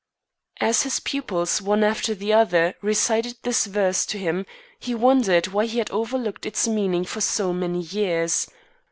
[0.59, 4.47] As his pupils, one after the other, recited this verse to him,
[4.79, 8.47] he wondered why he had overlooked its meaning for so many years.